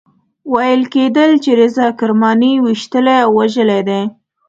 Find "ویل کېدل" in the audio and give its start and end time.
0.53-1.31